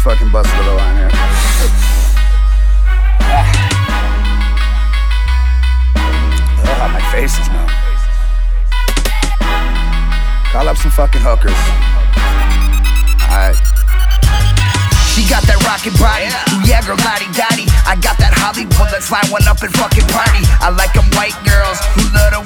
just 0.00 0.18
fucking 0.18 0.32
busted 0.32 0.66
a 0.66 0.74
line 0.74 0.96
here. 0.96 1.10
Oh, 6.62 6.88
my 6.92 7.02
face 7.12 7.38
is 7.38 7.48
numb. 7.48 7.68
Call 10.52 10.68
up 10.68 10.76
some 10.76 10.90
fucking 10.90 11.20
hookers. 11.20 11.52
Alright. 13.28 13.56
She 15.12 15.28
got 15.28 15.44
that 15.44 15.60
rockin' 15.68 15.92
body, 16.00 16.32
yeah, 16.64 16.80
girl, 16.86 16.96
lottie 17.04 17.28
dottie. 17.36 17.68
I 17.84 17.98
got 18.00 18.16
that 18.22 18.32
Hollywood, 18.32 18.88
let's 18.94 19.10
line 19.12 19.28
one 19.28 19.44
up 19.44 19.60
and 19.60 19.74
fucking 19.74 20.06
party. 20.08 20.40
I 20.64 20.70
like 20.70 20.94
them 20.96 21.04
white 21.12 21.36
girls 21.44 21.76
who 21.92 22.08
love 22.14 22.39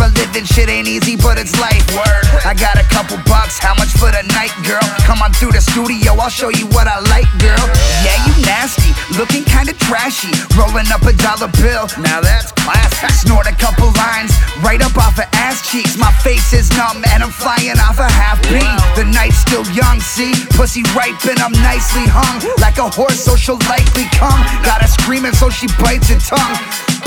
a 0.00 0.08
living, 0.18 0.44
shit 0.44 0.68
ain't 0.68 0.88
easy, 0.88 1.16
but 1.16 1.38
it's 1.38 1.54
life. 1.60 1.82
Word. 1.94 2.24
I 2.44 2.54
got 2.54 2.76
a 2.78 2.86
couple 2.92 3.16
bucks, 3.26 3.58
how 3.58 3.74
much 3.74 3.92
for 3.96 4.10
the 4.10 4.22
night, 4.34 4.52
girl? 4.66 4.82
Come 5.06 5.22
on 5.22 5.32
through 5.32 5.52
the 5.52 5.60
studio, 5.60 6.14
I'll 6.18 6.30
show 6.30 6.48
you 6.48 6.66
what 6.74 6.86
I 6.88 7.00
like, 7.12 7.28
girl. 7.38 7.64
Yeah, 8.04 8.18
you 8.26 8.34
nasty, 8.44 8.92
looking 9.18 9.44
kinda 9.44 9.72
trashy. 9.86 10.32
Rolling 10.58 10.88
up 10.92 11.02
a 11.06 11.12
dollar 11.14 11.50
bill, 11.60 11.88
now 12.00 12.20
that's 12.20 12.52
classy. 12.52 13.08
Snort 13.26 13.46
a 13.46 13.54
couple 13.54 13.92
lines, 13.96 14.32
right 14.62 14.82
up 14.82 14.96
off 14.96 15.18
of 15.18 15.28
ass 15.32 15.62
cheeks. 15.70 15.96
My 15.96 16.12
face 16.24 16.52
is 16.52 16.70
numb 16.76 17.04
and 17.12 17.22
I'm 17.22 17.30
flying 17.30 17.78
off 17.78 17.98
a 17.98 18.10
half 18.10 18.40
beat. 18.48 18.76
The 18.96 19.04
night's 19.04 19.38
still 19.38 19.66
young, 19.72 20.00
see? 20.00 20.32
Pussy 20.56 20.82
ripe 20.94 21.22
and 21.28 21.38
I'm 21.40 21.52
nicely 21.62 22.06
hung. 22.06 22.42
Like 22.60 22.78
a 22.78 22.88
horse, 22.88 23.24
so 23.24 23.36
she'll 23.36 23.60
likely 23.68 24.06
come. 24.16 24.40
Got 24.64 24.82
her 24.82 24.88
screaming, 24.88 25.34
so 25.34 25.50
she 25.50 25.66
bites 25.78 26.08
her 26.08 26.20
tongue. 26.20 26.56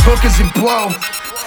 Hookers 0.06 0.40
and 0.40 0.54
blow. 0.54 0.90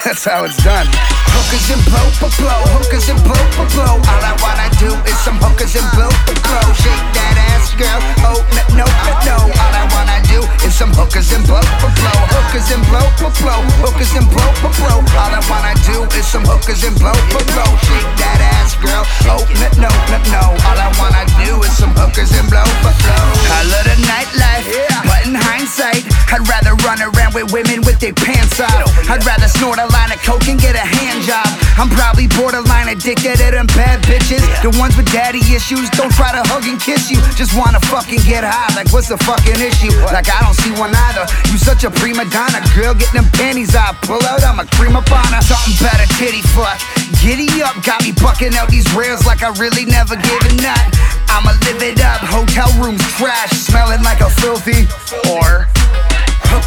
That's 0.05 0.27
how 0.27 0.42
it's 0.42 0.58
done. 0.67 0.91
Hookers 1.31 1.70
and 1.70 1.83
blow, 1.86 2.03
blow, 2.19 2.33
blow, 2.42 2.61
hookers 2.75 3.06
and 3.06 3.22
blow, 3.22 3.39
blow, 3.55 3.70
blow. 3.70 3.95
All 4.03 4.22
I 4.27 4.34
wanna 4.42 4.67
do 4.83 4.91
is 5.06 5.14
some 5.22 5.39
hookers 5.39 5.78
and 5.78 5.86
blow, 5.95 6.11
for 6.27 6.34
blow. 6.42 6.67
Shake 6.75 7.06
that 7.14 7.39
ass, 7.55 7.70
girl. 7.78 8.03
Oh, 8.27 8.42
no, 8.75 8.83
no, 8.83 8.86
no. 9.23 9.36
All 9.47 9.75
I 9.78 9.86
wanna 9.95 10.19
do 10.27 10.42
is 10.67 10.75
some 10.75 10.91
hookers 10.91 11.30
and 11.30 11.47
blow, 11.47 11.62
blow, 11.78 11.92
blow. 12.03 12.19
Hookers 12.34 12.67
and 12.75 12.83
blow, 12.91 13.06
blow, 13.14 13.30
blow. 13.39 13.62
Hookers 13.78 14.11
and 14.19 14.27
blow, 14.27 14.50
blow, 14.58 14.75
blow. 14.75 14.98
All 15.23 15.30
I 15.30 15.42
wanna 15.47 15.78
do 15.86 16.03
is 16.19 16.27
some 16.27 16.42
hookers 16.50 16.83
and 16.83 16.98
blow, 16.98 17.14
blow, 17.30 17.47
blow. 17.55 17.70
Shake 17.86 18.11
that 18.19 18.42
ass, 18.58 18.75
girl. 18.83 19.06
Oh, 19.30 19.47
no, 19.62 19.86
no, 19.86 19.91
no, 20.11 20.19
no. 20.34 20.45
All 20.67 20.78
I 20.83 20.91
wanna 20.98 21.30
do 21.47 21.62
is 21.62 21.78
some 21.78 21.95
hookers 21.95 22.34
and 22.34 22.50
blow, 22.50 22.67
blow, 22.83 22.91
blow. 22.91 23.25
I 23.55 23.62
love 23.70 23.86
the 23.86 23.95
nightlife, 24.03 24.67
but 25.06 25.30
in 25.30 25.39
hindsight, 25.39 26.03
I'd 26.27 26.42
rather 26.50 26.75
run 26.83 26.98
around 26.98 27.39
with 27.39 27.55
women 27.55 27.82
their 28.03 28.12
pants 28.12 28.58
off. 28.58 28.91
I'd 29.06 29.22
rather 29.22 29.47
snort 29.47 29.78
a 29.78 29.86
line 29.95 30.11
of 30.11 30.19
coke 30.27 30.50
and 30.50 30.58
get 30.58 30.75
a 30.75 30.83
hand 30.83 31.22
job. 31.22 31.47
I'm 31.78 31.86
probably 31.86 32.27
borderline 32.27 32.91
addicted 32.91 33.39
to 33.39 33.55
them 33.55 33.70
bad 33.78 34.03
bitches. 34.03 34.42
The 34.58 34.75
ones 34.75 34.98
with 34.98 35.06
daddy 35.14 35.39
issues 35.55 35.86
don't 35.95 36.11
try 36.11 36.34
to 36.34 36.42
hug 36.50 36.67
and 36.67 36.83
kiss 36.83 37.06
you. 37.14 37.23
Just 37.39 37.55
wanna 37.55 37.78
fucking 37.86 38.27
get 38.27 38.42
high. 38.42 38.75
Like, 38.75 38.91
what's 38.91 39.06
the 39.06 39.17
fucking 39.23 39.62
issue? 39.62 39.95
Like, 40.11 40.27
I 40.27 40.42
don't 40.42 40.58
see 40.58 40.75
one 40.75 40.91
either. 40.91 41.30
You 41.55 41.56
such 41.62 41.86
a 41.86 41.95
prima 41.95 42.27
donna. 42.27 42.58
Girl, 42.75 42.91
get 42.91 43.14
them 43.14 43.30
panties 43.39 43.78
out. 43.78 43.95
Pull 44.03 44.19
out, 44.27 44.42
I'm 44.42 44.58
a 44.58 44.67
on 44.67 45.30
her. 45.30 45.42
Something 45.47 45.78
better, 45.78 46.06
titty 46.19 46.42
fuck. 46.58 46.83
Giddy 47.23 47.62
up, 47.62 47.78
got 47.86 48.03
me 48.03 48.11
bucking 48.19 48.58
out 48.58 48.67
these 48.67 48.89
rails 48.98 49.23
like 49.30 49.47
I 49.47 49.55
really 49.62 49.86
never 49.86 50.19
gave 50.19 50.42
a 50.42 50.53
nut. 50.58 50.86
I'ma 51.30 51.55
live 51.70 51.78
it 51.86 52.03
up. 52.03 52.19
Hotel 52.27 52.67
rooms 52.83 53.03
trash, 53.14 53.55
smelling 53.55 54.03
like 54.03 54.19
a 54.19 54.30
filthy 54.42 54.91
or. 55.30 55.42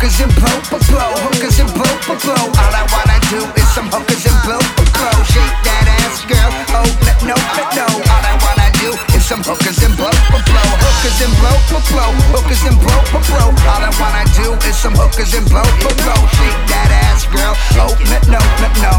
Hookers 0.06 0.22
and 0.22 0.36
blow, 0.38 0.62
blow, 0.70 0.82
blow, 0.86 1.12
hookers 1.18 1.58
and 1.58 1.72
blow, 1.74 1.94
blow, 2.06 2.14
blow. 2.22 2.46
All 2.62 2.74
I 2.78 2.86
wanna 2.94 3.18
do 3.26 3.42
is 3.58 3.66
some 3.74 3.90
hookers 3.90 4.22
and 4.30 4.38
blow, 4.46 4.62
blow, 4.78 4.86
blow. 4.94 5.18
Shake 5.34 5.58
that 5.66 5.86
ass, 5.98 6.22
girl. 6.30 6.52
Oh, 6.78 6.86
no, 7.26 7.34
no, 7.34 7.64
no. 7.74 7.86
All 7.90 8.22
I 8.22 8.38
wanna 8.38 8.70
do 8.78 8.94
is 9.18 9.26
some 9.26 9.42
hookers 9.42 9.82
and 9.82 9.98
blow, 9.98 10.14
blow, 10.30 10.46
blow. 10.46 10.70
Hookers 10.78 11.18
and 11.26 11.34
blow, 11.42 11.58
blow, 11.74 11.82
blow. 11.90 12.12
Hookers 12.38 12.62
and 12.70 12.78
blow, 12.78 13.02
blow, 13.10 13.26
blow. 13.34 13.50
All 13.66 13.82
I 13.82 13.90
wanna 13.98 14.30
do 14.38 14.54
is 14.70 14.78
some 14.78 14.94
hookers 14.94 15.34
and 15.34 15.50
blow, 15.50 15.66
blow, 15.82 15.98
blow. 15.98 16.22
Shake 16.38 16.62
that 16.70 16.90
ass, 17.10 17.26
girl. 17.26 17.58
Oh, 17.82 17.90
no, 18.06 18.38
no, 18.38 18.42
no, 18.86 18.94